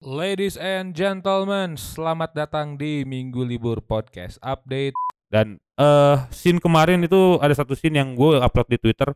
[0.00, 4.96] Ladies and gentlemen, selamat datang di Minggu Libur Podcast Update.
[5.28, 9.12] Dan eh scene kemarin itu ada satu scene yang gue upload di Twitter.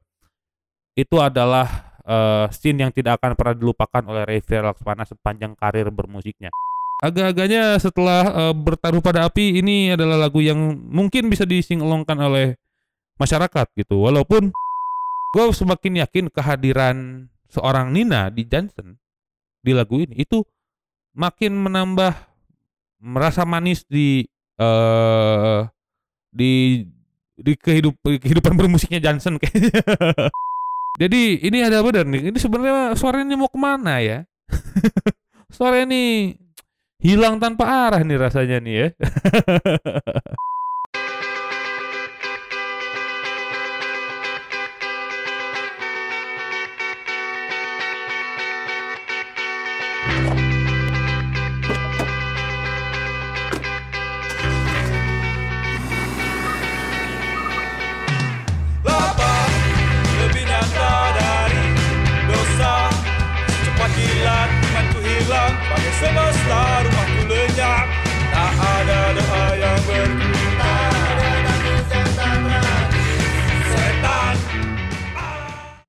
[0.92, 6.52] Itu adalah eh scene yang tidak akan pernah dilupakan oleh Revi Laksmana sepanjang karir bermusiknya.
[7.00, 12.60] Agak-agaknya setelah eh, bertaruh pada api ini adalah lagu yang mungkin bisa disingelongkan oleh
[13.16, 14.04] masyarakat gitu.
[14.04, 14.52] Walaupun
[15.32, 19.00] gue semakin yakin kehadiran seorang Nina di Johnson
[19.64, 20.44] di lagu ini itu
[21.14, 22.12] makin menambah
[22.98, 24.26] merasa manis di
[24.58, 25.60] eh
[26.34, 26.82] di
[27.34, 29.82] di kehidup kehidupan bermusiknya Johnson kayaknya.
[31.02, 32.30] Jadi ini ada benar nih.
[32.30, 34.22] Ini sebenarnya suaranya mau ke mana ya?
[35.54, 36.38] suaranya nih
[37.02, 38.88] hilang tanpa arah nih rasanya nih ya.
[65.98, 66.62] semesta
[67.30, 67.86] lenyap
[68.34, 69.82] Tak ada doa yang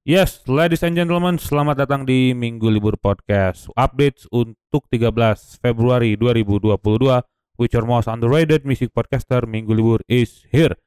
[0.05, 3.73] Yes, ladies and gentlemen, selamat datang di Minggu Libur Podcast.
[3.73, 7.25] Updates untuk 13 Februari 2022,
[7.57, 10.77] which are most underrated music podcaster Minggu Libur is here.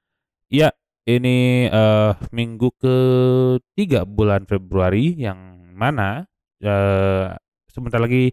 [0.46, 0.70] Ya,
[1.02, 6.22] ini eh minggu ketiga bulan Februari yang mana
[6.62, 7.34] eh
[7.66, 8.30] sebentar lagi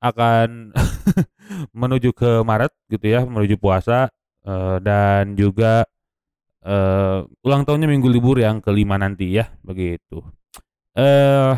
[0.00, 0.72] akan
[1.80, 4.08] menuju ke Maret gitu ya, menuju puasa
[4.44, 5.84] eh, dan juga
[6.60, 10.20] eh ulang tahunnya minggu libur yang kelima nanti ya begitu.
[10.92, 11.52] Eh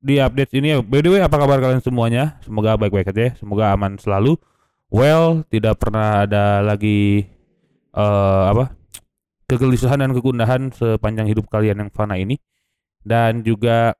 [0.00, 2.38] di update ini by the way apa kabar kalian semuanya?
[2.46, 3.32] Semoga baik-baik aja ya.
[3.38, 4.38] semoga aman selalu.
[4.90, 7.26] Well tidak pernah ada lagi
[7.90, 8.74] eh apa
[9.50, 12.38] kegelisahan dan kegundahan sepanjang hidup kalian yang fana ini.
[13.00, 13.96] Dan juga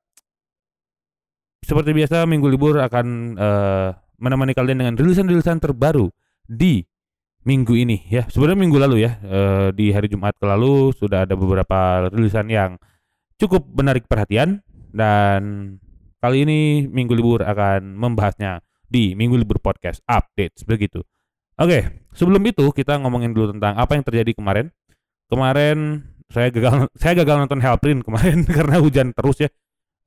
[1.65, 3.89] seperti biasa minggu libur akan eh,
[4.21, 6.09] menemani kalian dengan rilisan-rilisan terbaru
[6.45, 6.85] di
[7.45, 8.29] minggu ini ya.
[8.29, 12.77] Sebenarnya minggu lalu ya eh, di hari Jumat ke lalu sudah ada beberapa rilisan yang
[13.41, 14.61] cukup menarik perhatian.
[14.91, 15.77] Dan
[16.19, 16.61] kali ini
[16.91, 18.59] minggu libur akan membahasnya
[18.91, 21.07] di minggu libur podcast updates begitu.
[21.61, 24.75] Oke sebelum itu kita ngomongin dulu tentang apa yang terjadi kemarin.
[25.31, 29.51] Kemarin saya gagal saya gagal nonton Hellprint kemarin karena hujan terus ya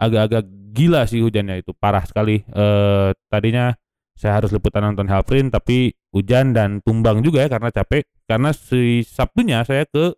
[0.03, 0.43] agak-agak
[0.73, 1.71] gila sih hujannya itu.
[1.77, 2.43] Parah sekali.
[2.43, 3.71] Eh tadinya
[4.13, 8.03] saya harus liputan nonton Hellprint tapi hujan dan tumbang juga ya karena capek.
[8.27, 10.13] Karena si Sabtunya saya ke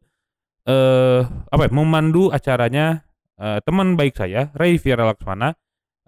[0.66, 3.06] eh apa ya, memandu acaranya
[3.38, 5.54] eh, teman baik saya Ray Viera Laksmana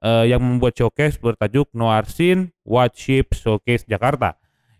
[0.01, 4.35] eh, yang membuat showcase bertajuk Noir Scene Watch Ship Showcase Jakarta.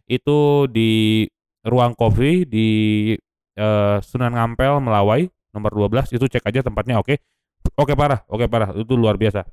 [0.08, 1.24] Itu di
[1.68, 2.70] ruang kopi di
[3.58, 7.18] eh, Sunan Ngampel Melawai nomor 12 itu cek aja tempatnya oke
[7.78, 8.26] oke parah.
[8.28, 8.74] Oke parah.
[8.76, 9.46] Itu luar biasa.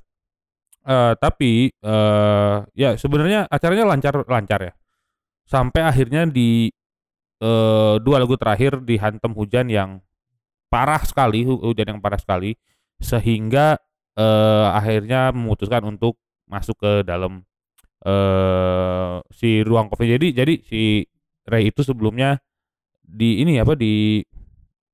[0.85, 4.73] Eh, tapi eh ya sebenarnya acaranya lancar lancar ya.
[5.49, 6.69] Sampai akhirnya di
[7.41, 10.01] eh, dua lagu terakhir dihantam hujan yang
[10.69, 12.53] parah sekali hu- hujan yang parah sekali
[13.01, 13.77] sehingga
[14.17, 16.17] eh, akhirnya memutuskan untuk
[16.49, 17.41] masuk ke dalam
[18.05, 20.05] eh si ruang kopi.
[20.13, 21.01] Jadi jadi si
[21.49, 22.37] Ray itu sebelumnya
[23.01, 24.21] di ini apa di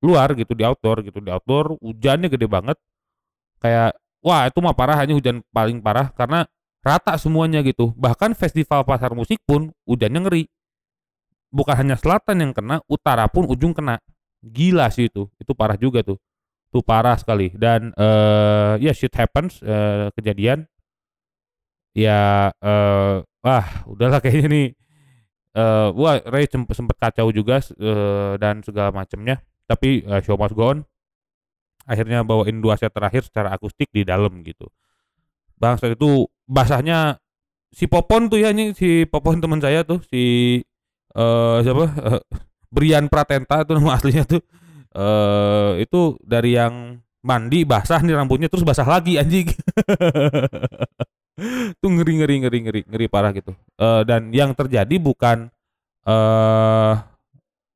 [0.03, 1.19] luar gitu di outdoor gitu.
[1.19, 2.77] Di outdoor hujannya gede banget
[3.61, 3.95] kayak
[4.25, 6.49] wah itu mah parah hanya hujan paling parah karena
[6.81, 7.93] rata semuanya gitu.
[7.93, 10.43] Bahkan festival pasar musik pun hujannya ngeri.
[11.51, 14.01] Bukan hanya selatan yang kena utara pun ujung kena.
[14.41, 16.17] Gila sih itu itu parah juga tuh.
[16.73, 17.53] Tuh parah sekali.
[17.53, 20.65] Dan eh ya shit happens eh, kejadian.
[21.93, 24.67] Ya eh wah udahlah kayaknya nih.
[25.51, 30.51] Eh wah Ray semp- sempet kacau juga eh, dan segala macamnya tapi eh, show must
[30.51, 30.83] go on
[31.85, 34.69] akhirnya bawain dua set terakhir secara akustik di dalam gitu.
[35.57, 37.21] Bangsa itu basahnya
[37.71, 40.57] si Popon tuh ya ini si Popon teman saya tuh si
[41.15, 41.85] eh siapa?
[41.89, 42.21] Eh,
[42.75, 44.41] Brian Pratenta itu nama aslinya tuh.
[44.91, 49.47] Eh itu dari yang mandi basah nih rambutnya terus basah lagi anjing.
[51.81, 53.55] Tuh ngeri ngeri ngeri ngeri ngeri parah gitu.
[53.79, 55.49] Eh dan yang terjadi bukan
[56.05, 56.93] eh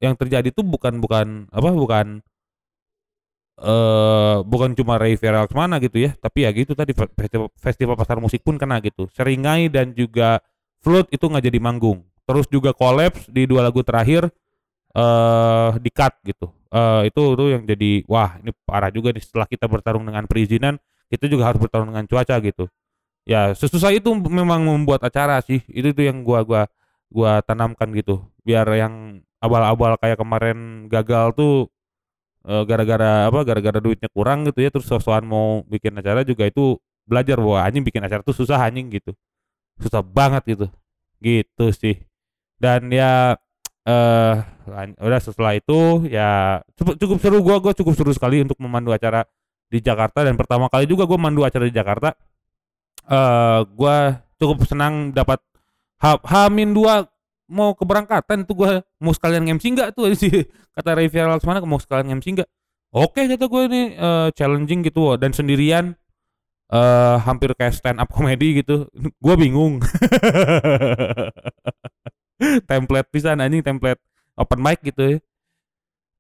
[0.04, 2.20] yang terjadi tuh bukan bukan apa bukan
[3.56, 5.48] eh bukan cuma Ray Vera
[5.80, 9.08] gitu ya, tapi ya gitu tadi fe- festival, festival pasar musik pun kena gitu.
[9.16, 10.40] Seringai dan juga
[10.86, 12.06] Float itu nggak jadi manggung.
[12.30, 14.30] Terus juga collapse di dua lagu terakhir
[14.96, 16.48] eh di cut gitu.
[16.72, 20.80] Eh itu itu yang jadi wah ini parah juga nih setelah kita bertarung dengan perizinan,
[21.12, 22.68] kita juga harus bertarung dengan cuaca gitu.
[23.26, 26.64] ya sesusah itu memang membuat acara sih itu tuh yang gua gua
[27.10, 31.70] gua tanamkan gitu biar yang abal-abal kayak kemarin gagal tuh
[32.46, 37.42] gara-gara apa gara-gara duitnya kurang gitu ya terus sosokan mau bikin acara juga itu belajar
[37.42, 39.14] bahwa anjing bikin acara tuh susah anjing gitu
[39.82, 40.66] susah banget gitu
[41.22, 41.98] gitu sih
[42.62, 43.38] dan ya
[43.86, 48.58] eh lan- udah setelah itu ya cukup, cukup seru gua gua cukup seru sekali untuk
[48.58, 49.26] memandu acara
[49.70, 52.14] di Jakarta dan pertama kali juga gua mandu acara di Jakarta
[53.06, 55.42] eh gua cukup senang dapat
[56.02, 57.06] Hamin dua
[57.46, 60.10] mau keberangkatan tuh gua mau sekalian MC enggak tuh?
[60.18, 60.46] Sih
[60.76, 62.50] kata Ray Laksmana mau sekalian MC enggak
[62.96, 66.00] oke kata gue ini eh, challenging gitu dan sendirian
[66.66, 68.90] eh hampir kayak stand up comedy gitu.
[69.24, 69.82] Gua bingung.
[72.70, 74.02] Template pisan anjing template
[74.36, 75.18] open mic gitu ya.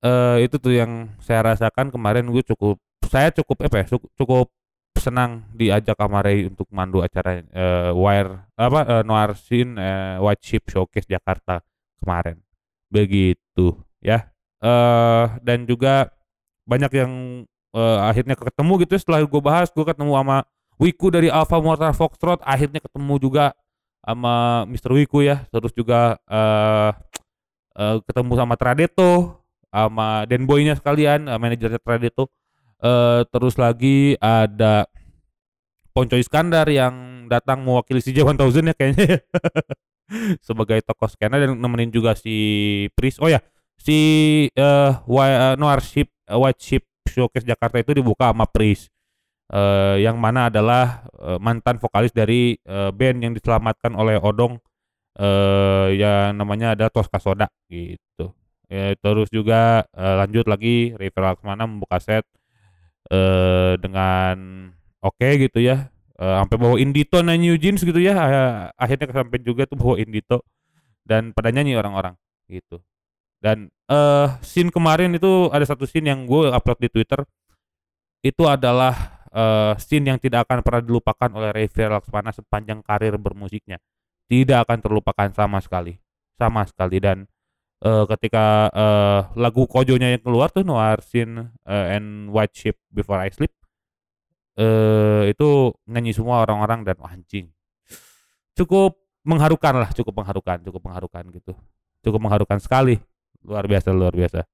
[0.06, 2.78] Eh itu tuh yang saya rasakan kemarin gue cukup
[3.10, 3.86] saya cukup apa ya
[4.16, 4.48] cukup
[5.06, 10.42] senang diajak sama Ray untuk mandu acara eh, wire apa eh, noir scene eh, white
[10.42, 11.62] sheep showcase Jakarta
[12.02, 12.42] kemarin.
[12.90, 14.30] Begitu ya.
[14.60, 16.10] Eh dan juga
[16.66, 17.12] banyak yang
[17.78, 18.94] eh, akhirnya ketemu gitu.
[18.98, 20.38] Setelah gue bahas gue ketemu sama
[20.76, 22.42] Wiku dari Alpha Motor Foxtrot.
[22.44, 23.54] Akhirnya ketemu juga
[24.02, 24.92] sama Mr.
[24.98, 25.46] Wiku ya.
[25.54, 26.92] Terus juga eh
[27.80, 32.32] eh, ketemu sama Tradeto sama Den Boy-nya sekalian eh, manajernya Tradeto
[32.86, 34.86] eh terus lagi ada
[35.96, 39.20] Ponco Iskandar yang datang mewakili si J1000 ya kayaknya ya.
[40.48, 42.36] sebagai tokoh skena dan nemenin juga si
[42.94, 43.42] Pris oh ya
[43.80, 43.98] si
[44.54, 48.92] eh Wi- eh, Noir Ship eh, White Ship Showcase Jakarta itu dibuka sama Pris
[49.50, 54.60] eh yang mana adalah eh, mantan vokalis dari eh, band yang diselamatkan oleh Odong
[55.16, 58.36] eh yang namanya ada Tosca Soda gitu.
[58.68, 62.26] Ya, terus juga eh, lanjut lagi River Laksmana membuka set
[63.12, 64.36] eh dengan
[65.04, 65.90] oke gitu ya.
[66.16, 68.16] Eh, sampai bawa Indito na New Jeans gitu ya.
[68.80, 70.42] Akhirnya kesampaian juga tuh bawa Indito
[71.06, 72.16] dan pada nyanyi orang-orang
[72.50, 72.82] gitu.
[73.44, 77.22] Dan eh scene kemarin itu ada satu scene yang gue upload di Twitter
[78.26, 83.78] itu adalah eh, scene yang tidak akan pernah dilupakan oleh Revier Laksmana sepanjang karir bermusiknya.
[84.26, 86.02] Tidak akan terlupakan sama sekali.
[86.40, 87.30] Sama sekali dan
[87.84, 93.20] eh, ketika eh, lagu kojonya yang keluar tuh Noir Scene eh, and White Sheep Before
[93.20, 93.52] I Sleep
[94.56, 97.52] eh itu nyanyi semua orang-orang dan anjing.
[98.56, 98.96] Cukup
[99.28, 101.52] mengharukan lah, cukup mengharukan, cukup mengharukan gitu.
[102.00, 102.96] Cukup mengharukan sekali.
[103.44, 104.48] Luar biasa, luar biasa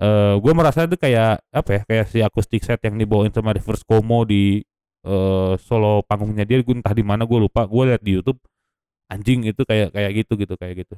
[0.00, 3.84] eh gue merasa itu kayak apa ya kayak si akustik set yang dibawain sama Reverse
[3.84, 4.64] Como di
[5.04, 8.40] eh solo panggungnya dia gue entah di mana gue lupa gue liat di YouTube
[9.12, 10.94] anjing itu kayak kayak gitu gitu kayak gitu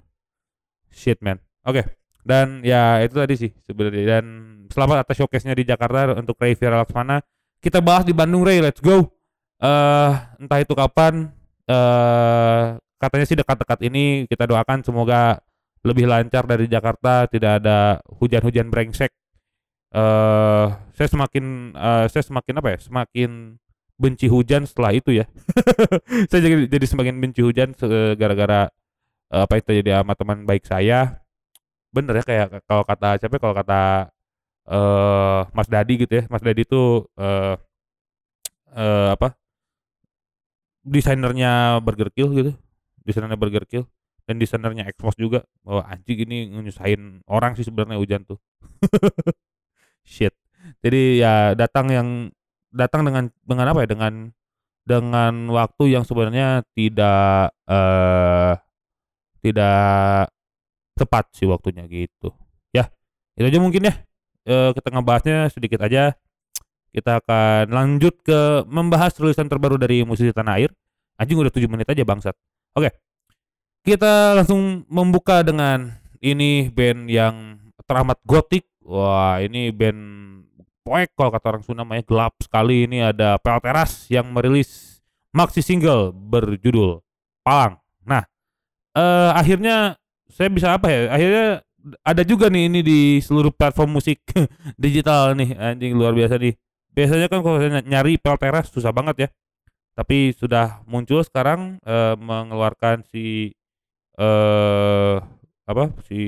[0.94, 1.43] shit man.
[1.67, 1.82] Oke.
[2.25, 4.19] Dan ya itu tadi sih sebenarnya.
[4.19, 4.25] Dan
[4.73, 7.20] selamat atas showcase-nya di Jakarta untuk Ray Vira Laksmana.
[7.61, 8.64] Kita bahas di Bandung Ray.
[8.64, 9.12] Let's go.
[9.61, 11.29] Eh entah itu kapan
[11.69, 12.64] eh
[12.96, 14.25] katanya sih dekat-dekat ini.
[14.25, 15.43] Kita doakan semoga
[15.85, 19.12] lebih lancar dari Jakarta tidak ada hujan-hujan brengsek.
[19.93, 20.67] Eh
[20.97, 22.79] saya semakin eh, saya semakin apa ya?
[22.81, 23.61] Semakin
[23.94, 25.26] benci hujan setelah itu ya.
[26.31, 27.79] Saya jadi, jadi semakin benci hujan
[28.19, 28.67] gara-gara
[29.42, 31.19] apa itu terjadi sama teman baik saya?
[31.94, 33.81] Bener ya kayak kalau kata siapa ya, kalau kata
[34.70, 36.25] eh Mas Dadi gitu ya.
[36.31, 37.54] Mas Dadi itu eh
[38.75, 39.34] eh, apa?
[40.84, 42.52] Desainernya Burger Kill gitu.
[43.06, 43.84] Desainernya Burger Kill.
[44.25, 45.40] Dan desainernya Xbox juga.
[45.64, 48.38] Bahwa anjing ini nyusahin orang sih sebenarnya hujan tuh.
[50.04, 50.35] Shit.
[50.85, 52.09] Jadi ya datang yang
[52.73, 53.88] datang dengan dengan apa ya?
[53.88, 54.14] Dengan
[54.85, 58.52] dengan waktu yang sebenarnya tidak eh
[59.44, 60.32] tidak
[60.96, 62.32] tepat sih waktunya gitu.
[62.72, 62.88] Ya
[63.36, 63.94] itu aja mungkin ya.
[64.48, 66.16] Eh, kita ngebahasnya sedikit aja.
[66.94, 70.70] Kita akan lanjut ke membahas tulisan terbaru dari musisi tanah air.
[71.18, 72.34] Anjing udah 7 menit aja bangsat.
[72.78, 72.94] Oke.
[73.84, 78.64] Kita langsung membuka dengan ini band yang teramat gotik.
[78.86, 80.00] Wah, ini band
[80.86, 82.06] poek kalau kata orang Sunda namanya.
[82.06, 82.86] Gelap sekali.
[82.86, 85.02] Ini ada Pelteras yang merilis
[85.34, 87.02] maxi single berjudul
[87.42, 87.82] Palang.
[88.06, 88.22] Nah,
[88.94, 89.98] eh akhirnya
[90.30, 91.00] saya bisa apa ya?
[91.14, 91.46] Akhirnya
[92.00, 94.22] ada juga nih ini di seluruh platform musik
[94.84, 95.54] digital nih.
[95.58, 96.54] Anjing luar biasa nih.
[96.94, 99.28] Biasanya kan kalau saya nyari Pelteras susah banget ya.
[99.94, 103.54] Tapi sudah muncul sekarang eh, mengeluarkan si
[104.14, 105.16] eh
[105.64, 106.22] apa si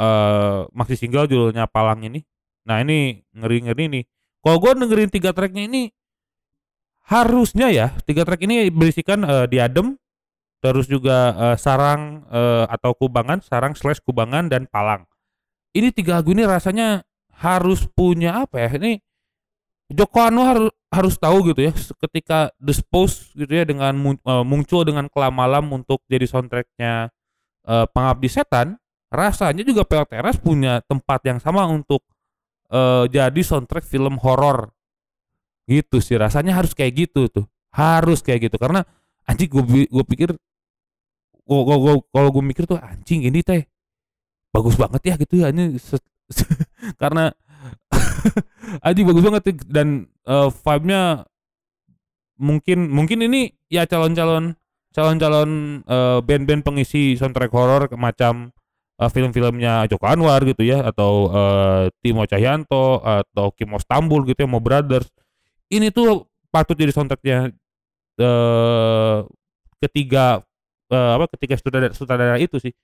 [0.00, 2.20] eh maxi single judulnya Palang ini.
[2.68, 4.04] Nah ini ngeri-ngeri nih.
[4.40, 5.92] Kalau gue dengerin tiga tracknya ini
[7.10, 9.96] harusnya ya tiga track ini berisikan eh, diadem,
[10.60, 15.04] terus juga eh, sarang eh, atau kubangan, sarang slash kubangan dan palang.
[15.72, 17.04] Ini tiga lagu ini rasanya
[17.40, 18.70] harus punya apa ya?
[18.76, 19.00] Ini
[19.90, 25.06] Joko Anwar harus harus tahu gitu ya ketika dispose gitu ya dengan eh, muncul dengan
[25.06, 27.14] kelamalam untuk jadi soundtracknya
[27.66, 28.74] eh, Pengabdi Setan
[29.10, 32.02] rasanya juga PL Teras punya tempat yang sama untuk
[32.74, 34.74] eh, jadi soundtrack film horor
[35.70, 38.82] gitu sih rasanya harus kayak gitu tuh harus kayak gitu karena
[39.30, 40.34] anjing gue gue pikir
[41.50, 43.66] kalau gue mikir tuh anjing ini teh
[44.54, 45.74] bagus banget ya gitu ya ini
[47.02, 47.34] karena
[48.86, 49.56] anjing bagus banget tuh.
[49.66, 51.26] dan eh, vibe-nya
[52.40, 54.54] mungkin mungkin ini ya calon-calon
[54.94, 58.54] calon-calon eh, band-band pengisi soundtrack horor macam
[58.98, 64.48] eh, film-filmnya Joko Anwar gitu ya atau eh, Timo Cahyanto atau Kim Stambul gitu ya
[64.50, 65.10] Mo Brothers
[65.70, 67.54] ini tuh patut jadi soundtracknya
[68.20, 69.18] eh
[69.80, 70.44] ketiga
[70.90, 72.74] eh, apa ketiga sutradara, sutradara itu sih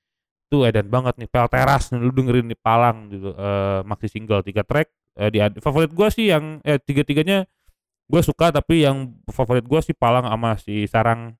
[0.46, 4.62] tuh edan banget nih Pel Teras lu dengerin nih Palang gitu eh maxi single tiga
[4.62, 7.42] track eh, di favorit gua sih yang eh tiga tiganya
[8.06, 11.34] gue suka tapi yang favorit gua sih Palang sama si Sarang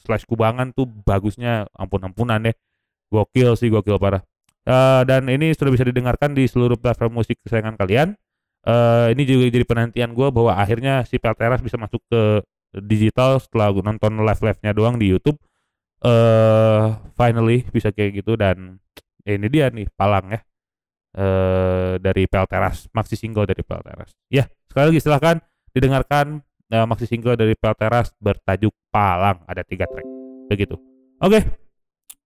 [0.00, 2.56] slash Kubangan tuh bagusnya ampun ampunan deh
[3.12, 4.24] gokil sih gokil parah.
[4.68, 8.16] Eh, dan ini sudah bisa didengarkan di seluruh platform musik kesayangan kalian.
[8.64, 12.44] Eh ini juga jadi penantian gue bahwa akhirnya si Pelteras bisa masuk ke
[12.84, 15.40] digital setelah gua nonton live live nya doang di YouTube
[15.98, 16.84] eh
[17.18, 18.78] finally bisa kayak gitu dan
[19.26, 20.40] ya ini dia nih Palang ya.
[21.18, 25.36] Eh dari Pelteras maxi single dari Pelteras ya sekali lagi silahkan
[25.74, 29.42] didengarkan eh, maxi single dari Pelteras bertajuk Palang.
[29.50, 30.06] Ada tiga track
[30.46, 30.78] begitu.
[31.18, 31.42] Oke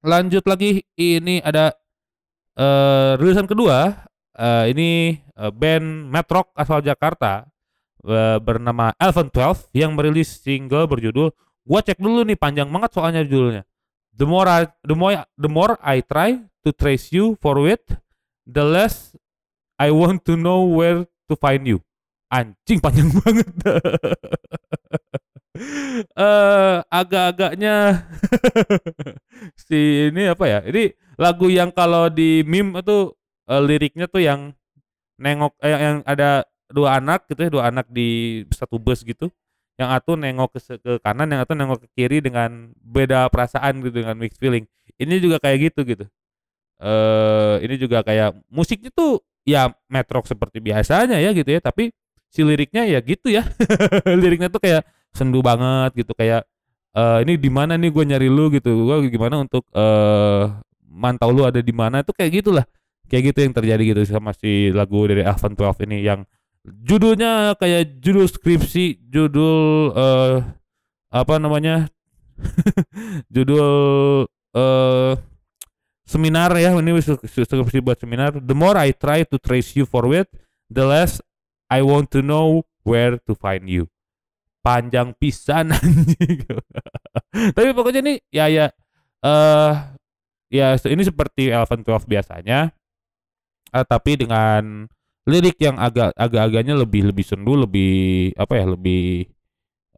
[0.05, 0.85] lanjut lagi.
[0.99, 1.73] Ini ada
[2.59, 4.05] eh rilisan kedua.
[4.37, 7.49] Eh, ini eh, band Metrok asal Jakarta
[8.43, 11.31] bernama Elven 12 yang merilis single berjudul
[11.63, 13.63] gua cek dulu nih panjang banget soalnya judulnya.
[14.13, 17.83] The more I, the more the more I try to trace you for it
[18.45, 19.17] the less
[19.81, 21.81] I want to know where to find you.
[22.29, 23.49] Anjing panjang banget.
[26.17, 28.09] Eh agak-agaknya
[29.69, 30.61] si ini apa ya?
[30.65, 33.13] Ini lagu yang kalau di meme itu
[33.49, 34.57] eh, liriknya tuh yang
[35.21, 39.29] nengok eh, yang ada dua anak gitu ya dua anak di satu bus gitu
[39.83, 44.07] yang satu nengok ke, ke kanan yang satu nengok ke kiri dengan beda perasaan gitu
[44.07, 44.65] dengan mixed feeling.
[44.97, 46.05] Ini juga kayak gitu gitu.
[46.79, 51.61] Eh ini juga kayak musiknya tuh ya metrok seperti biasanya ya gitu ya.
[51.61, 51.91] Tapi
[52.31, 53.45] si liriknya ya gitu ya.
[54.23, 56.49] Liriknya tuh kayak sendu banget gitu kayak
[56.97, 58.49] eh ini di mana nih gue nyari lu?
[58.55, 58.89] gitu.
[58.89, 60.45] Gue gimana untuk eh
[60.89, 62.01] mantau lu ada di mana?
[62.01, 62.65] Itu kayak gitulah.
[63.11, 66.25] Kayak gitu yang terjadi gitu sama si lagu dari Alvan 12 ini yang
[66.63, 70.37] judulnya kayak judul skripsi judul eh
[71.13, 71.91] apa namanya?
[73.35, 73.69] Judul
[74.57, 75.13] eh
[76.07, 76.75] seminar ya.
[76.75, 78.39] Ini skripsi buat seminar.
[78.41, 80.27] The more I try to trace you forward
[80.73, 81.21] the less
[81.69, 83.87] I want to know where to find you.
[84.63, 85.75] Panjang pisan
[87.57, 88.67] tapi pokoknya nih ya ya
[89.27, 89.73] eh
[90.55, 92.71] ya se- ini seperti Elven 12 biasanya.
[93.73, 94.87] Eh, tapi dengan
[95.29, 99.31] lirik yang agak agak-agaknya lebih lebih sendu lebih apa ya lebih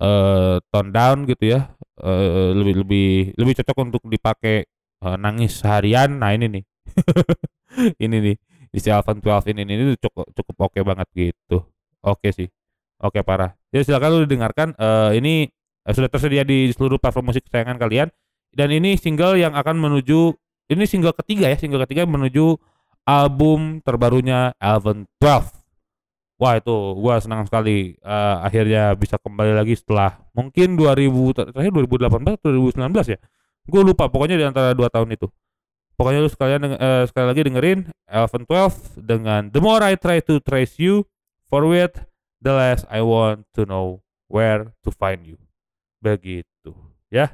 [0.01, 1.61] eh tone down gitu ya.
[2.01, 4.67] Eh lebih lebih lebih cocok untuk dipakai
[5.05, 6.21] eh, nangis seharian.
[6.21, 6.65] Nah ini nih.
[8.05, 8.37] Ini nih.
[8.75, 11.63] Isi Alvan 12 ini ini cukup cukup oke banget gitu.
[12.03, 12.51] Oke sih.
[13.03, 13.55] Oke parah.
[13.71, 15.47] Jadi silakan lu dengarkan eh ini
[15.83, 18.09] eh, sudah tersedia di seluruh platform musik kesayangan kalian.
[18.55, 20.35] Dan ini single yang akan menuju
[20.71, 22.55] ini single ketiga ya single ketiga menuju
[23.05, 25.63] album terbarunya Alvan 12
[26.35, 31.71] Wah itu gua senang sekali eh, akhirnya bisa kembali lagi setelah mungkin 2000 ter- terakhir
[31.71, 32.11] 2018
[32.43, 33.19] atau 2019 ya.
[33.65, 35.31] Gue lupa pokoknya di antara dua tahun itu.
[35.95, 37.79] Pokoknya lu sekalian eh, sekali lagi dengerin
[38.11, 41.07] Elven 12 dengan The More I Try to Trace You
[41.47, 42.03] Forward
[42.43, 45.39] The Less I Want to Know Where to Find You.
[46.03, 46.75] Begitu
[47.15, 47.31] ya.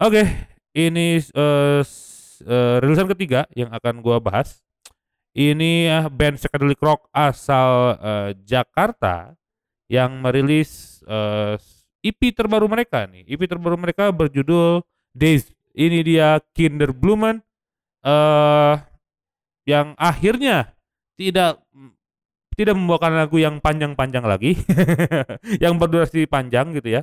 [0.00, 0.24] Oke,
[0.72, 4.64] ini eh, s- eh, rilisan ketiga yang akan gua bahas
[5.36, 9.34] ini eh, band psychedelic rock asal eh, Jakarta
[9.88, 11.56] yang merilis eh,
[12.04, 13.26] EP terbaru mereka nih.
[13.26, 15.50] EP terbaru mereka berjudul Days.
[15.74, 17.42] Ini dia Kinderblumen
[18.06, 18.74] eh
[19.68, 20.72] yang akhirnya
[21.18, 21.60] tidak
[22.58, 24.58] tidak membawakan lagu yang panjang-panjang lagi,
[25.62, 27.02] yang berdurasi panjang gitu ya.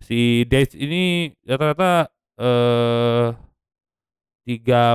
[0.00, 2.08] Si Days ini rata-rata
[2.40, 3.28] eh
[4.46, 4.94] tiga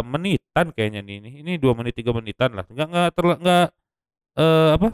[0.51, 2.65] menitan kayaknya nih ini ini dua menit tiga menitan lah.
[2.67, 3.65] Nggak nggak terla nggak
[4.39, 4.87] eh apa?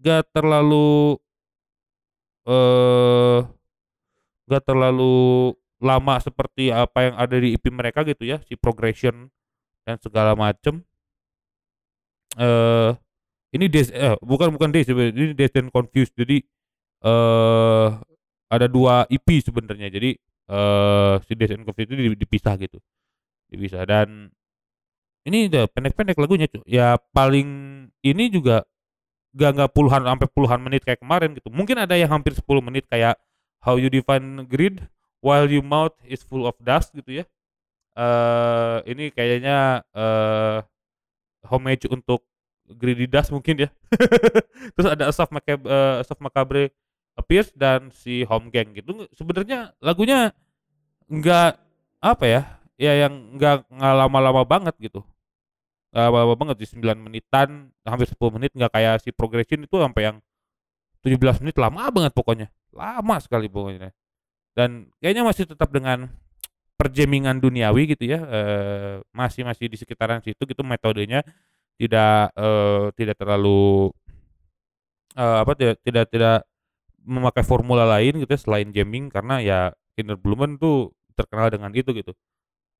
[0.00, 1.18] Nggak terlalu
[2.46, 3.38] eh
[4.48, 5.12] nggak terlalu
[5.82, 9.28] lama seperti apa yang ada di EP mereka gitu ya si progression
[9.84, 10.80] dan segala macem.
[12.40, 12.90] Eh
[13.56, 16.14] ini Days eh bukan bukan sebenarnya, ini Days and Confused.
[16.16, 16.40] Jadi
[17.04, 17.88] eh
[18.52, 19.88] ada dua EP sebenarnya.
[19.92, 20.10] Jadi
[20.50, 22.78] eh si Days and Confused itu di- dipisah gitu
[23.52, 23.84] dipisah.
[23.88, 24.32] Dan
[25.22, 26.62] ini udah pendek-pendek lagunya cu.
[26.66, 27.48] ya paling
[28.02, 28.66] ini juga
[29.32, 31.48] gak nggak puluhan sampai puluhan menit kayak kemarin gitu.
[31.48, 33.16] Mungkin ada yang hampir 10 menit kayak
[33.64, 34.82] How You Define Greed
[35.24, 37.24] While Your Mouth is Full of Dust gitu ya.
[37.96, 40.58] Eh ini kayaknya eh
[41.48, 42.26] homage untuk
[42.68, 43.70] Greedy Dust mungkin ya.
[44.76, 46.72] Terus ada Asaf Macabre, eh, Asaf Macabre
[47.16, 49.08] Appears dan si Home Gang gitu.
[49.16, 50.32] Sebenarnya lagunya
[51.08, 51.52] nggak
[52.02, 52.42] apa ya
[52.80, 55.04] ya yang nggak nggak lama-lama banget gitu
[55.92, 60.16] lama banget di 9 menitan hampir 10 menit nggak kayak si Progression itu sampai yang
[61.04, 62.48] 17 menit lama banget pokoknya.
[62.72, 63.92] Lama sekali pokoknya.
[64.56, 66.08] Dan kayaknya masih tetap dengan
[66.80, 71.20] perjamingan duniawi gitu ya eh, masih masih di sekitaran situ gitu metodenya.
[71.76, 73.92] Tidak eh, tidak terlalu
[75.18, 76.38] eh, apa tidak tidak tidak
[77.02, 79.58] memakai formula lain gitu ya selain jamming karena ya
[79.98, 82.14] Kinder Blumen tuh terkenal dengan itu gitu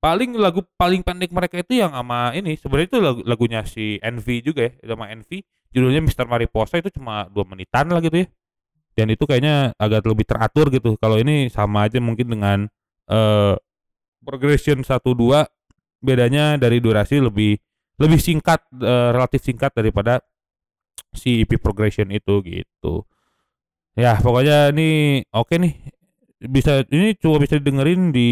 [0.03, 4.43] paling lagu paling pendek mereka itu yang sama ini sebenarnya itu lagu, lagunya si Envy
[4.43, 5.39] juga ya sama Envy
[5.71, 6.27] judulnya Mr.
[6.27, 8.27] Mariposa itu cuma dua menitan lah gitu ya.
[8.93, 10.93] Dan itu kayaknya agak lebih teratur gitu.
[11.01, 12.59] Kalau ini sama aja mungkin dengan
[13.09, 13.55] eh
[14.21, 15.43] progression 1 2
[15.99, 17.57] bedanya dari durasi lebih
[17.97, 20.21] lebih singkat eh, relatif singkat daripada
[21.15, 23.07] si EP progression itu gitu.
[23.97, 25.73] Ya pokoknya ini oke nih.
[26.43, 28.29] Bisa ini coba bisa didengerin di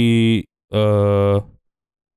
[0.69, 1.37] eh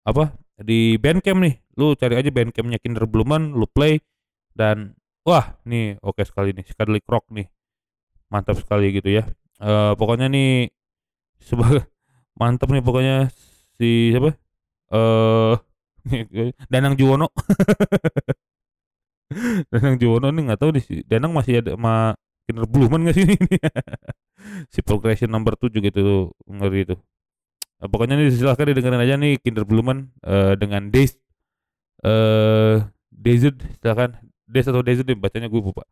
[0.05, 1.55] apa di Bandcamp nih.
[1.81, 3.99] Lu cari aja Bandcampnya Kinder Blumen lu play
[4.55, 4.95] dan
[5.27, 7.49] wah nih oke sekali nih Skadlik Rock nih.
[8.31, 9.25] Mantap sekali gitu ya.
[9.59, 10.71] Eh pokoknya nih
[11.41, 11.89] sebagai
[12.41, 13.17] mantap nih pokoknya
[13.81, 14.37] si siapa?
[14.95, 15.55] Eh
[16.73, 17.33] Danang Juwono.
[19.73, 23.25] Danang Juwono nih nggak tahu nih si Danang masih ada sama Kinder Blumen nggak sih
[23.25, 23.37] ini?
[24.69, 26.97] Si progression number 7 gitu ngeri itu
[27.85, 31.21] Nah, pokoknya nih silahkan didengerin aja nih Kinder Blumen eh, dengan Days
[32.01, 32.81] eh
[33.13, 34.17] Dazed silakan.
[34.49, 35.85] Days atau Dazed nih bacanya gue lupa.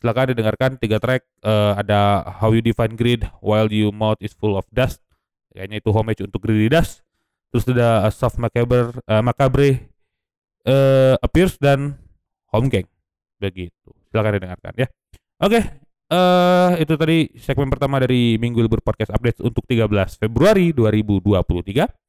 [0.00, 4.56] Silakan didengarkan tiga track eh, ada How You Define Greed While Your Mouth Is Full
[4.56, 5.04] of Dust
[5.52, 7.04] kayaknya itu homage untuk Greedy Dust.
[7.52, 9.92] Terus ada Soft Macabre eh, Macabre
[10.64, 12.00] eh, Appears dan
[12.56, 12.88] Home Gang.
[13.36, 13.92] Begitu.
[14.08, 14.88] Silakan didengarkan ya.
[15.36, 19.90] Oke eh itu tadi segmen pertama dari Minggu Libur Podcast Update untuk 13
[20.22, 22.06] Februari 2023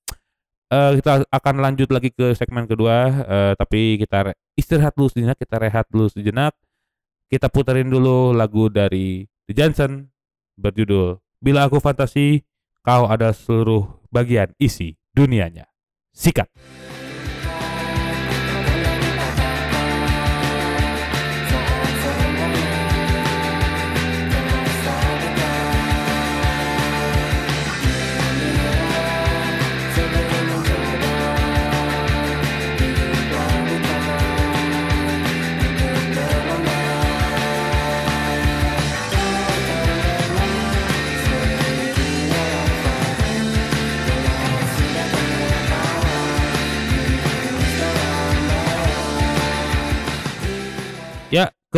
[0.68, 3.08] Eh kita akan lanjut lagi ke segmen kedua.
[3.24, 6.52] Eh, tapi kita istirahat dulu sejenak kita rehat dulu sejenak.
[7.32, 10.12] Kita puterin dulu lagu dari The Johnson
[10.56, 12.44] berjudul Bila Aku Fantasi
[12.84, 15.68] Kau Ada Seluruh Bagian Isi Dunianya.
[16.12, 16.48] Sikat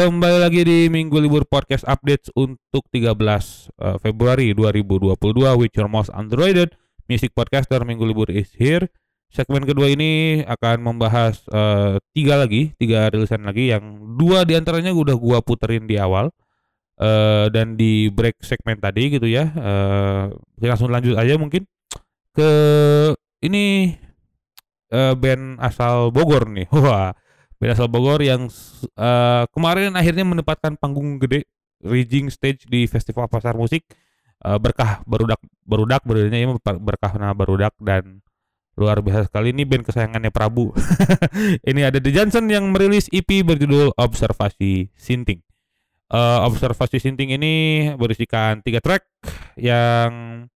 [0.08, 5.20] kembali lagi di Minggu Libur Podcast Updates untuk 13 eh, Februari 2022
[5.60, 6.72] with your most underrated
[7.12, 8.88] music podcaster Minggu Libur is here.
[9.28, 14.96] Segmen kedua ini akan membahas eh, tiga lagi, tiga rilisan lagi yang dua di antaranya
[14.96, 16.32] udah gua puterin di awal
[16.96, 19.52] eh, dan di break segmen tadi gitu ya.
[20.56, 21.68] Kita langsung lanjut aja mungkin
[22.32, 22.50] ke
[23.44, 23.96] ini
[24.92, 26.68] eh, band asal Bogor nih.
[26.76, 27.14] Wah,
[27.60, 28.48] band asal Bogor yang
[28.96, 31.44] eh, kemarin akhirnya menempatkan panggung gede
[31.84, 33.84] Ridging Stage di Festival Pasar Musik.
[34.40, 38.24] Eh, berkah barudak barudak berarti ini berkah nama barudak dan
[38.80, 39.52] luar biasa sekali.
[39.52, 40.72] Ini band kesayangannya Prabu.
[41.70, 45.44] Ini ada The Johnson yang merilis EP berjudul Observasi Sinting.
[46.10, 47.54] Eh, Observasi Sinting ini
[48.00, 49.04] berisikan tiga track
[49.60, 50.48] yang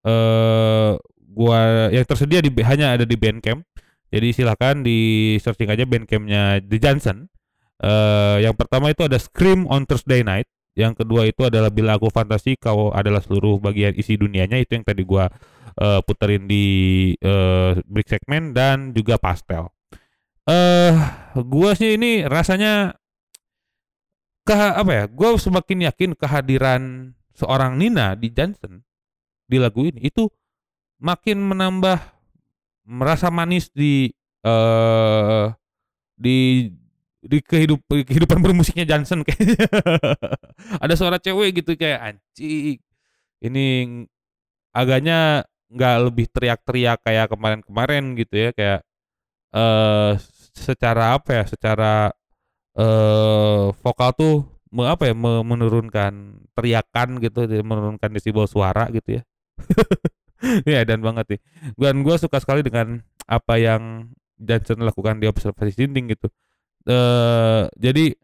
[0.00, 0.92] eh
[1.30, 3.62] gua yang tersedia di hanya ada di Bandcamp
[4.10, 7.30] jadi silahkan di searching aja bandcampnya The Johnson.
[7.80, 10.50] Eh, yang pertama itu ada Scream on Thursday Night.
[10.74, 14.58] Yang kedua itu adalah Bila Aku Fantasi Kau Adalah Seluruh Bagian Isi Dunianya.
[14.58, 15.30] Itu yang tadi gua
[15.78, 16.64] eh, puterin di
[17.16, 19.70] eh, break segmen dan juga Pastel.
[20.44, 20.94] Eh,
[21.46, 22.98] gua sih ini rasanya
[24.42, 25.04] ke apa ya?
[25.06, 28.82] Gua semakin yakin kehadiran seorang Nina di Johnson
[29.50, 30.28] di lagu ini itu
[31.00, 32.19] makin menambah
[32.90, 34.10] merasa manis di
[34.42, 35.46] eh
[36.18, 36.38] di
[37.20, 39.68] di kehidup kehidupan bermusiknya Johnson kayaknya.
[40.84, 42.80] Ada suara cewek gitu kayak anjing
[43.44, 43.66] ini
[44.74, 48.80] agaknya nggak lebih teriak-teriak kayak kemarin-kemarin gitu ya kayak
[49.54, 50.12] eh
[50.54, 51.92] secara apa ya secara
[52.78, 54.34] eh vokal tuh
[54.74, 56.14] me, apa ya me- menurunkan
[56.56, 59.22] teriakan gitu menurunkan desibel suara gitu ya
[60.68, 61.40] ya dan banget nih
[61.76, 64.08] dan gue suka sekali dengan apa yang
[64.40, 66.32] Johnson lakukan di observasi sinting gitu.
[66.88, 68.16] Eh jadi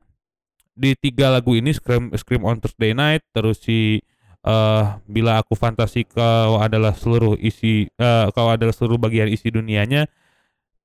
[0.77, 4.01] di tiga lagu ini Scream, Scream on Thursday Night terus si
[4.47, 10.07] eh bila aku fantasi kau adalah seluruh isi eh kau adalah seluruh bagian isi dunianya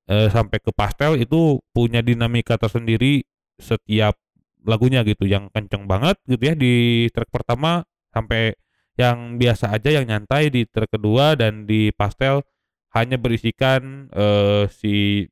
[0.10, 3.24] eh, sampai ke pastel itu punya dinamika tersendiri
[3.62, 4.18] setiap
[4.66, 8.58] lagunya gitu yang kenceng banget gitu ya di track pertama sampai
[9.02, 12.46] yang biasa aja yang nyantai di track kedua dan di pastel
[12.94, 15.26] hanya berisikan eh, si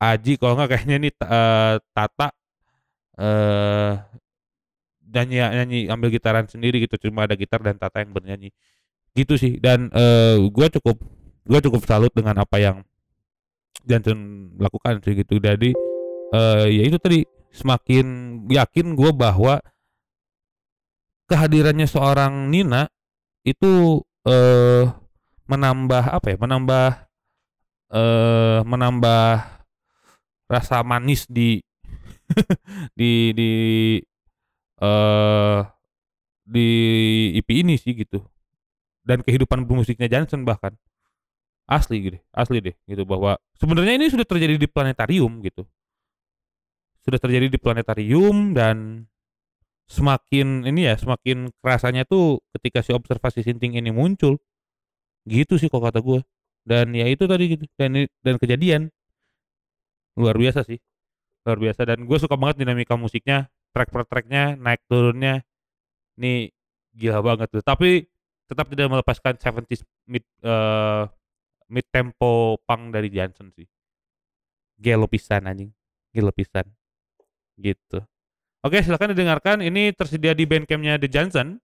[0.00, 2.28] Aji kalau nggak kayaknya Ta- eh, Tata
[3.20, 3.92] eh
[5.10, 8.48] nyanyi nyanyi ambil gitaran sendiri gitu cuma ada gitar dan Tata yang bernyanyi.
[9.12, 10.96] Gitu sih dan eh gue cukup
[11.44, 12.76] gue cukup salut dengan apa yang
[13.84, 15.36] Johnson lakukan sih gitu.
[15.36, 15.76] Jadi
[16.32, 17.20] eh ya itu tadi
[17.52, 18.06] semakin
[18.48, 19.60] yakin gue bahwa
[21.30, 22.90] kehadirannya seorang Nina
[23.46, 24.90] itu eh
[25.46, 26.86] menambah apa ya menambah
[27.94, 29.26] eh menambah
[30.50, 31.62] rasa manis di
[32.98, 33.52] di di
[34.82, 35.60] eh
[36.50, 36.68] di
[37.38, 38.18] IP ini sih gitu.
[39.06, 40.74] Dan kehidupan bermusiknya Johnson bahkan.
[41.70, 45.62] Asli gitu asli deh gitu bahwa sebenarnya ini sudah terjadi di planetarium gitu.
[47.06, 49.06] Sudah terjadi di planetarium dan
[49.90, 54.38] semakin ini ya semakin kerasanya tuh ketika si observasi sinting ini muncul.
[55.26, 56.22] Gitu sih kok kata gue
[56.64, 58.82] dan ya itu tadi gitu dan dan kejadian.
[60.14, 60.78] Luar biasa sih.
[61.42, 65.42] Luar biasa dan gue suka banget dinamika musiknya track per tracknya naik turunnya.
[66.16, 66.54] Ini
[66.94, 67.62] gila banget tuh.
[67.66, 68.06] Tapi
[68.46, 71.04] tetap tidak melepaskan 70s mid eh,
[71.70, 73.66] mid tempo punk dari Johnson sih.
[74.78, 75.70] Gelo pisan anjing.
[76.14, 76.66] Gelo pisan.
[77.58, 78.09] Gitu
[78.64, 79.56] oke silakan didengarkan.
[79.64, 81.60] Ini tersedia di bandcampnya The Johnson.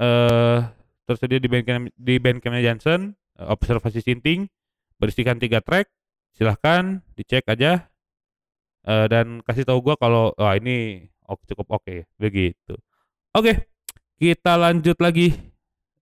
[0.00, 0.58] Eh
[1.06, 3.14] tersedia di bandcamp di bandcampnya Johnson.
[3.38, 4.46] Eh, observasi sinting
[5.00, 5.88] berisikan tiga track
[6.36, 7.90] silahkan dicek aja.
[8.86, 12.74] Eh, dan kasih tahu gua kalau wah ini ok- cukup oke begitu.
[13.34, 13.68] Oke
[14.20, 15.32] kita lanjut lagi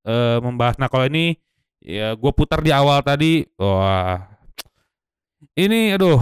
[0.02, 0.76] eh membahas.
[0.82, 1.38] Nah kalau ini
[1.78, 4.18] ya gue putar di awal tadi wah
[5.54, 6.18] ini aduh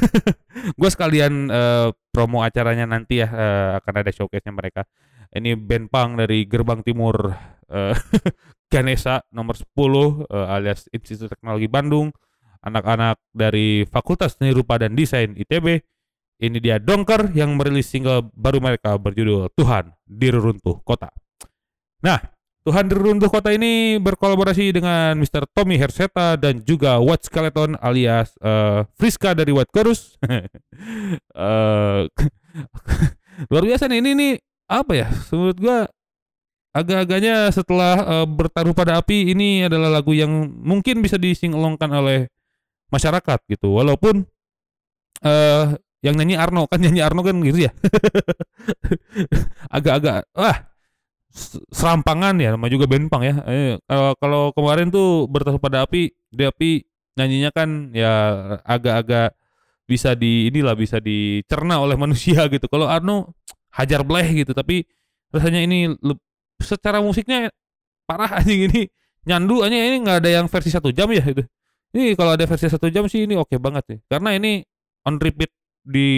[0.80, 1.88] gue sekalian eh,
[2.18, 4.82] promo acaranya nanti ya eh, akan ada showcase-nya mereka.
[5.30, 7.30] Ini band punk dari Gerbang Timur
[7.70, 7.94] eh,
[8.74, 12.10] Ganesha nomor 10 eh, alias Institut Teknologi Bandung.
[12.58, 15.78] Anak-anak dari Fakultas Seni Rupa dan Desain ITB
[16.42, 21.14] ini dia Dongker yang merilis single baru mereka berjudul Tuhan di Reruntuh Kota.
[22.02, 22.18] Nah
[22.66, 25.46] Tuhan di Reruntuh Kota ini berkolaborasi dengan Mr.
[25.54, 30.00] Tommy Herseta dan juga White Skeleton alias eh, Friska dari White Chorus.
[31.38, 32.02] Eh,
[33.50, 34.32] luar biasa nih ini nih
[34.70, 35.08] apa ya?
[35.34, 35.78] Menurut gua
[36.70, 40.30] agak-agaknya setelah eh, bertaruh pada api ini adalah lagu yang
[40.62, 42.30] mungkin bisa disingelongkan oleh
[42.94, 43.74] masyarakat gitu.
[43.74, 44.22] Walaupun
[45.26, 45.66] eh
[45.98, 47.72] yang nyanyi Arno kan nyanyi Arno kan gitu ya.
[49.74, 50.67] Agak-agak wah
[51.72, 53.34] serampangan ya nama juga bempang ya.
[53.46, 53.76] Eh,
[54.18, 56.70] kalau kemarin tuh bertaruh pada api di api
[57.18, 58.12] nyanyinya kan ya
[58.64, 59.34] agak-agak
[59.88, 62.66] bisa di inilah bisa dicerna oleh manusia gitu.
[62.68, 63.36] Kalau Arno
[63.72, 64.88] hajar bleh gitu tapi
[65.28, 65.92] rasanya ini
[66.58, 67.52] secara musiknya
[68.08, 68.88] parah anjing ini
[69.28, 71.44] nyandu aja ini nggak ada yang versi satu jam ya itu.
[71.88, 74.60] Ini kalau ada versi satu jam sih ini oke banget nih karena ini
[75.08, 75.52] on repeat
[75.84, 76.08] di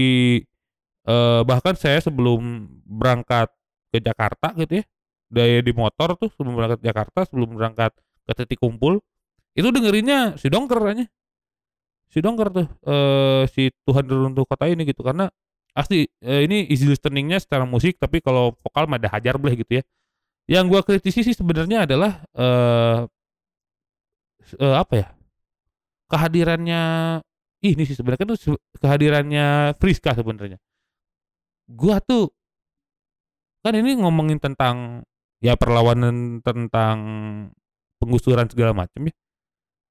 [1.07, 3.51] eh, bahkan saya sebelum berangkat
[3.91, 4.85] ke Jakarta gitu ya
[5.31, 7.95] dari di motor tuh sebelum berangkat Jakarta sebelum berangkat
[8.27, 8.99] ke titik kumpul
[9.55, 11.07] itu dengerinnya si dongker aja.
[12.11, 15.31] Si dongker tuh eh si Tuhan Runtuh Kota ini gitu karena
[15.79, 19.79] asli eh, ini easy listeningnya secara musik tapi kalau vokal mah ada hajar bleh gitu
[19.79, 19.83] ya.
[20.51, 22.99] Yang gua kritisi sih sebenarnya adalah eh
[24.59, 25.07] eh, apa ya
[26.11, 26.83] kehadirannya
[27.63, 30.59] ih, ini sih sebenarnya tuh se- kehadirannya Friska sebenarnya.
[31.71, 32.29] Gua tuh
[33.61, 35.05] kan ini ngomongin tentang
[35.41, 36.99] ya perlawanan tentang
[38.01, 39.15] penggusuran segala macam ya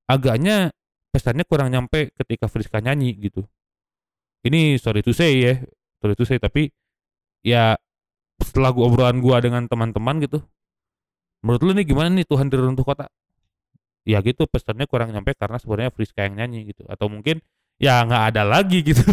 [0.10, 0.74] agaknya
[1.14, 3.46] pesannya kurang nyampe ketika Friska nyanyi gitu.
[4.46, 5.54] Ini sorry to say ya
[6.02, 6.74] sorry to say tapi
[7.46, 7.78] ya
[8.40, 10.40] setelah gua obrolan gua dengan teman-teman gitu
[11.44, 13.08] menurut lu nih gimana nih Tuhan diruntuh kota?
[14.08, 16.84] Ya gitu pesannya kurang nyampe karena sebenarnya Friska yang nyanyi gitu.
[16.88, 17.44] Atau mungkin
[17.80, 19.04] ya nggak ada lagi gitu.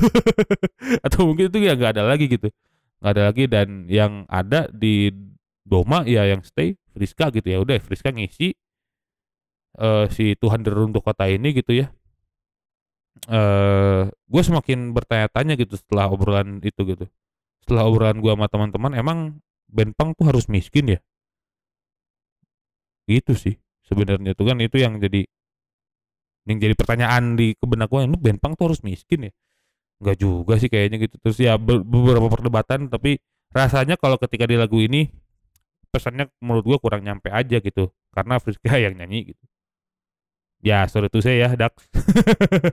[1.06, 2.48] Atau mungkin itu ya nggak ada lagi gitu.
[3.02, 5.10] Nggak ada lagi dan yang ada di
[5.66, 7.58] Doma ya yang stay Friska gitu ya.
[7.64, 8.54] Udah Friska ngisi
[9.86, 11.86] eh si Tuhan deruntuh kota ini gitu ya.
[13.26, 14.02] Eh
[14.32, 17.04] gue semakin bertanya-tanya gitu setelah obrolan itu gitu.
[17.64, 19.18] Setelah obrolan gue sama teman-teman emang
[19.70, 21.00] band punk tuh harus miskin ya?
[23.10, 23.54] Gitu sih
[23.88, 25.20] sebenarnya tuh kan itu yang jadi
[26.46, 29.32] yang jadi pertanyaan di kebenak gue lu band punk tuh harus miskin ya?
[30.02, 31.16] Nggak juga sih kayaknya gitu.
[31.22, 33.18] Terus ya be- beberapa perdebatan tapi
[33.54, 35.10] rasanya kalau ketika di lagu ini
[35.96, 39.44] pesannya menurut gue kurang nyampe aja gitu karena Friska yang nyanyi gitu
[40.60, 41.72] ya sorry tuh saya ya Dax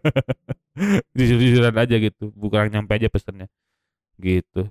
[1.17, 3.47] jujur-jujuran aja gitu bukan nyampe aja pesannya
[4.19, 4.67] gitu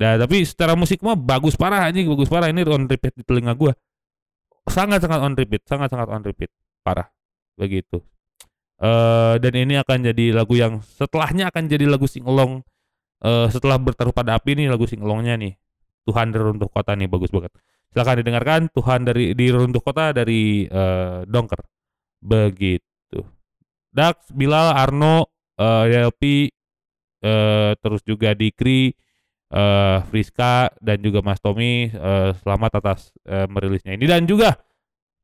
[0.00, 3.52] Nah, tapi secara musik mah bagus parah anjing, bagus parah ini on repeat di telinga
[3.52, 3.76] gua.
[4.64, 6.48] Sangat sangat on repeat, sangat sangat on repeat.
[6.80, 7.12] Parah.
[7.60, 8.00] Begitu.
[8.80, 12.64] Eh dan ini akan jadi lagu yang setelahnya akan jadi lagu singelong
[13.20, 15.52] eh setelah bertaruh pada api nih lagu singelongnya nih.
[16.08, 17.52] Tuhan dari runtuh kota nih bagus banget.
[17.90, 21.60] Silakan didengarkan Tuhan dari di runtuh kota dari eh Dongker.
[22.22, 23.20] Begitu.
[23.90, 25.26] Dax, Bilal, Arno,
[25.58, 26.46] eh Delpi,
[27.22, 28.94] eh terus juga Dikri,
[29.50, 34.54] eh Friska dan juga Mas Tommy eh, selamat atas eh, merilisnya ini dan juga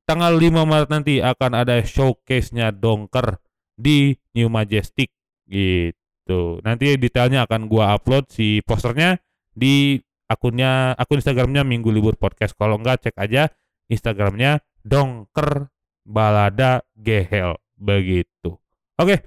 [0.06, 3.38] tanggal 5 Maret nanti akan ada showcase-nya Dongker
[3.74, 5.12] di New Majestic
[5.46, 6.58] gitu.
[6.62, 9.18] Nanti detailnya akan gua upload si posternya
[9.54, 12.54] di akunnya akun Instagramnya Minggu Libur Podcast.
[12.58, 13.50] Kalau enggak cek aja
[13.86, 15.70] Instagramnya Dongker
[16.06, 18.58] Balada Gehel begitu.
[18.98, 19.26] Oke.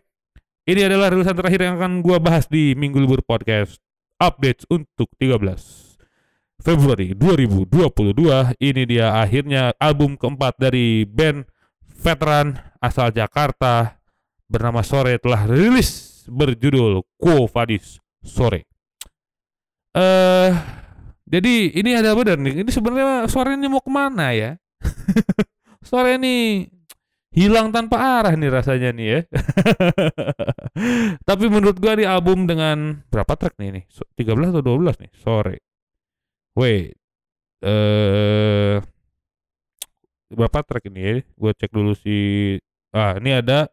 [0.69, 3.81] Ini adalah rilisan terakhir yang akan gua bahas di Minggu Libur Podcast
[4.21, 5.97] updates untuk 13
[6.59, 11.47] Februari 2022 ini dia akhirnya album keempat dari band
[11.87, 13.97] veteran asal Jakarta
[14.45, 18.67] bernama Sore telah rilis berjudul Quo Vadis Sore.
[19.95, 20.78] Eh
[21.29, 22.65] jadi ini ada benar nih.
[22.65, 24.57] Ini sebenarnya Sore ini mau ke mana ya?
[25.89, 26.65] sore ini
[27.29, 29.19] hilang tanpa arah nih rasanya nih ya.
[31.29, 33.81] Tapi menurut gua di album dengan berapa track nih ini?
[33.93, 35.11] So- 13 atau 12 nih?
[35.21, 35.55] Sore.
[36.57, 36.97] Wait.
[37.61, 38.81] Eh
[40.33, 41.13] berapa track ini ya?
[41.37, 42.57] Gua cek dulu si
[42.89, 43.69] ah ini ada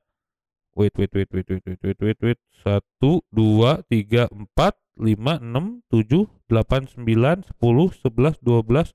[0.77, 2.39] wait wait wait wait wait wait wait wait wait
[2.69, 8.95] 1 2 3 4 5 6 7 8 9 10 11 12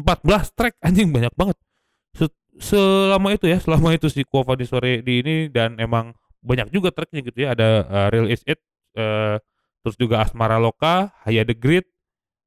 [0.00, 0.74] 14 track.
[0.82, 1.56] Anjing banyak banget.
[2.16, 6.72] Se- selama itu ya selama itu si Kuava di sore di ini dan emang banyak
[6.72, 7.54] juga tracknya gitu ya.
[7.54, 8.58] Ada uh, Real Is It
[8.96, 9.38] uh,
[9.84, 11.88] terus juga Asmara Loka Haya the Great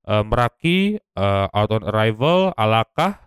[0.05, 3.19] uh, Meraki uh, Out on Arrival Alakah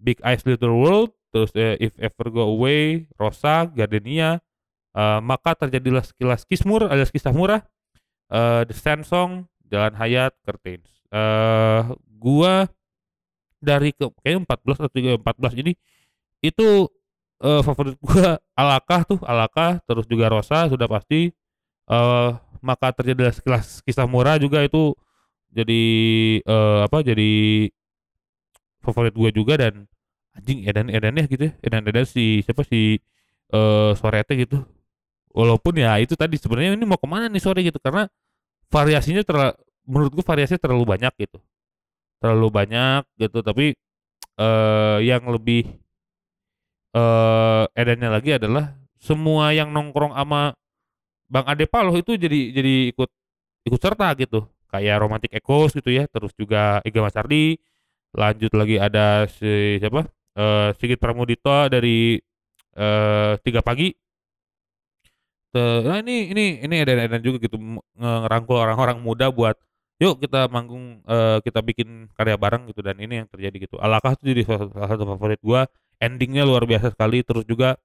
[0.00, 4.40] Big Eyes Little World terus uh, If Ever Go Away Rosa Gardenia
[4.94, 7.64] uh, maka terjadilah sekilas kismur alias kisah murah
[8.32, 12.68] uh, The Sand Song Jalan Hayat Curtains uh, gua
[13.60, 15.72] dari ke kayaknya 14 atau 3 14 ini
[16.40, 16.88] itu
[17.44, 21.32] eh, favorit gua Alakah tuh Alakah terus juga Rosa sudah pasti.
[21.90, 22.30] Eh
[22.60, 24.92] maka terjadi sekilas kisah murah juga itu
[25.52, 25.82] jadi
[26.44, 27.68] eh apa jadi
[28.80, 29.84] favorit gua juga dan
[30.36, 31.52] anjing edan edannya gitu ya.
[31.60, 32.96] Edan edan si siapa si
[33.52, 34.64] eh Sorete gitu.
[35.30, 37.78] Walaupun ya itu tadi sebenarnya ini mau ke mana nih sore gitu?
[37.78, 38.08] Karena
[38.70, 39.54] variasinya terlalu
[39.90, 41.38] menurut gua variasinya terlalu banyak gitu.
[42.22, 43.74] Terlalu banyak gitu tapi
[44.40, 45.66] eh yang lebih
[46.94, 50.54] eh edannya lagi adalah semua yang nongkrong sama
[51.30, 53.10] Bang Ade Paloh itu jadi jadi ikut
[53.68, 54.46] ikut serta gitu.
[54.70, 57.58] Kayak Romantic Echoes gitu ya terus juga Ega Masardi
[58.14, 60.06] lanjut lagi ada si siapa?
[60.38, 62.18] Eh Sigit Pramudito dari
[62.78, 63.90] eh tiga pagi
[65.54, 67.58] nah ini ini ini edan-edan juga gitu
[67.98, 69.58] ngerangkul orang-orang muda buat
[70.00, 72.80] yuk kita manggung eh, kita bikin karya bareng gitu.
[72.80, 73.76] Dan ini yang terjadi gitu.
[73.76, 75.68] Alakah tuh jadi salah, satu favorit gua.
[76.00, 77.20] Endingnya luar biasa sekali.
[77.20, 77.76] Terus juga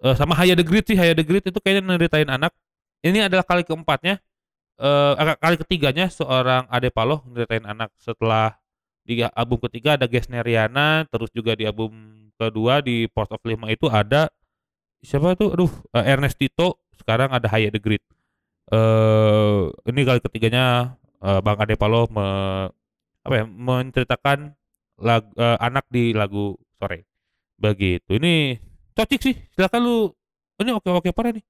[0.00, 0.96] eh, sama Haya the Great sih.
[0.96, 2.56] Haya the Great itu kayaknya neritain anak.
[3.04, 4.18] Ini adalah kali keempatnya
[5.18, 7.92] agak kali ketiganya seorang Ade Paloh neritain anak.
[7.98, 8.56] Setelah
[9.02, 11.90] di album ketiga ada Gesne Riana terus juga di album
[12.38, 14.30] kedua di Post of Lima itu ada
[15.02, 15.54] siapa tuh?
[15.54, 18.02] Aduh eh, Ernest Tito sekarang ada Haya the Great.
[18.68, 22.68] Eh ini kali ketiganya eh, Bang Ade Paloh me-
[23.24, 24.52] apa ya menceritakan
[25.00, 27.08] lag- eh, anak di lagu sore.
[27.58, 28.18] Begitu.
[28.20, 28.58] Ini
[28.94, 29.34] cocik sih.
[29.56, 29.96] Silakan lu
[30.60, 31.44] ini oke oke parah nih.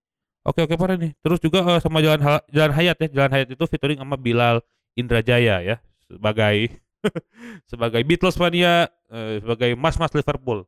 [0.46, 1.12] Oke oke parah nih.
[1.20, 2.20] Terus juga eh, sama jalan
[2.52, 3.08] jalan hayat ya.
[3.10, 4.62] Jalan hayat itu featuring sama Bilal
[4.94, 5.76] Indrajaya ya
[6.08, 6.70] sebagai
[7.70, 10.66] sebagai Beatles mania eh, sebagai mas-mas Liverpool.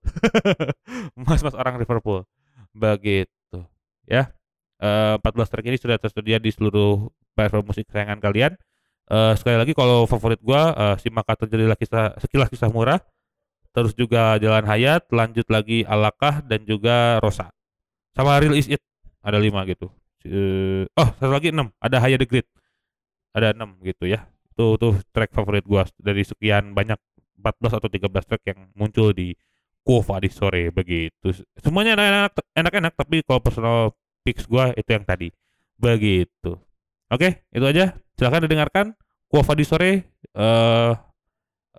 [1.27, 2.27] Mas-mas orang Liverpool.
[2.75, 3.59] Begitu
[4.07, 4.31] ya
[4.81, 8.53] Eh, 14 track ini sudah tersedia di seluruh platform musik kesayangan kalian.
[9.13, 12.97] Eh, sekali lagi kalau favorit gua eh, si maka terjadilah kisah sekilas kisah murah.
[13.71, 17.53] Terus juga Jalan Hayat, lanjut lagi Alakah dan juga Rosa.
[18.17, 18.83] Sama Real Is It
[19.21, 19.93] ada lima gitu.
[20.25, 22.49] Eh, oh satu lagi enam ada Haya the Great
[23.37, 24.33] ada enam gitu ya.
[24.49, 26.97] Itu tuh track favorit gua dari sekian banyak
[27.37, 29.37] 14 atau 13 track yang muncul di
[29.81, 31.33] Kuova di sore begitu.
[31.57, 35.29] Semuanya enak-enak, enak-enak tapi kalau personal picks gua itu yang tadi.
[35.81, 36.57] Begitu.
[37.11, 37.97] Oke, itu aja.
[38.15, 38.87] Silahkan didengarkan
[39.31, 40.93] Kuova di sore eh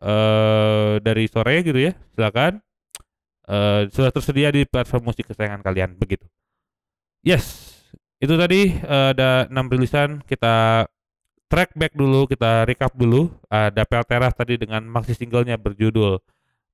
[0.02, 1.94] eh dari sore gitu ya.
[2.16, 2.60] Silakan.
[3.48, 6.26] Eh sudah tersedia di platform musik kesayangan kalian begitu.
[7.22, 7.70] Yes.
[8.22, 10.86] Itu tadi eh, ada 6 rilisan kita
[11.52, 13.28] track back dulu, kita recap dulu.
[13.52, 16.22] Ada Pelteras tadi dengan maxi singlenya berjudul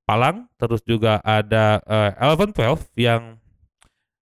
[0.08, 3.36] Palang, terus juga ada eh, Eleven Twelve yang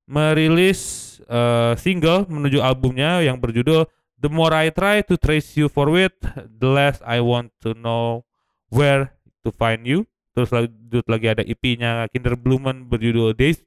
[0.06, 0.80] merilis
[1.26, 6.16] eh, single menuju albumnya yang berjudul The More I Try to Trace You Forward,
[6.48, 8.24] The Less I Want to Know
[8.72, 9.12] Where
[9.44, 10.08] to Find You.
[10.32, 13.60] Terus lanjut lagi ada EP-nya Kinder Blumen berjudul Days.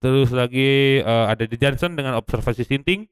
[0.00, 3.06] Terus lagi eh, ada The Johnson dengan Observasi Sinting.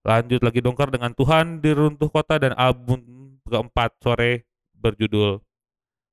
[0.00, 3.04] Lanjut lagi Dongkar dengan Tuhan di Runtuh Kota dan album
[3.44, 5.44] keempat sore berjudul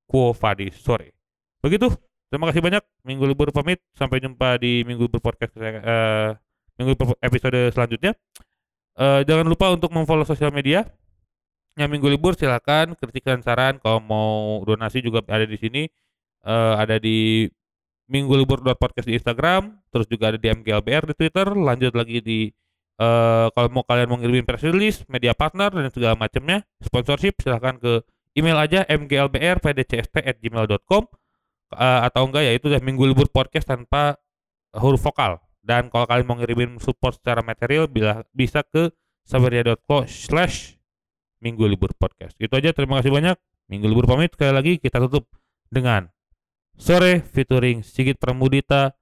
[0.04, 1.16] Quo Vadis Sore.
[1.64, 2.07] Begitu.
[2.28, 2.84] Terima kasih banyak.
[3.08, 3.80] Minggu libur pamit.
[3.96, 6.36] Sampai jumpa di minggu libur podcast eh,
[6.76, 8.12] minggu libur episode selanjutnya.
[9.00, 10.84] Eh, jangan lupa untuk memfollow sosial media.
[11.80, 13.80] Yang minggu libur silakan kritik dan saran.
[13.80, 15.88] Kalau mau donasi juga ada di sini.
[16.44, 17.48] Eh, ada di
[18.12, 19.80] minggu libur podcast di Instagram.
[19.88, 21.48] Terus juga ada di MGLBR di Twitter.
[21.56, 22.52] Lanjut lagi di
[22.98, 27.78] eh kalau mau kalian mau ngirimin press release, media partner dan segala macamnya, sponsorship silahkan
[27.78, 28.02] ke
[28.34, 31.06] email aja mglbr.pdcst@gmail.com
[31.76, 34.16] Eh, atau enggak ya itu udah minggu libur podcast tanpa
[34.72, 35.44] huruf vokal.
[35.60, 38.88] Dan kalau kalian mau ngirimin support secara material bila bisa ke
[39.28, 40.80] sabaria.co slash
[41.44, 42.40] minggu libur podcast.
[42.40, 43.36] Itu aja terima kasih banyak.
[43.68, 45.28] Minggu libur pamit sekali lagi kita tutup
[45.68, 46.08] dengan
[46.80, 48.96] sore featuring Sigit Pramudita,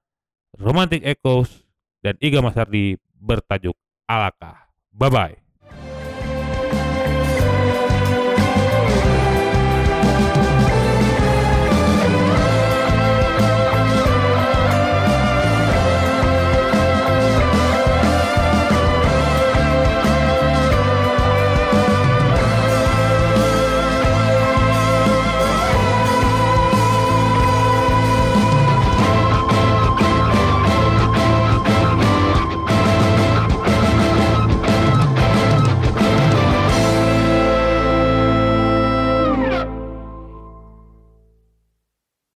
[0.58, 1.62] Romantic Echoes
[2.02, 3.78] dan Iga Masardi bertajuk
[4.10, 4.66] Alaka.
[4.90, 5.45] Bye bye.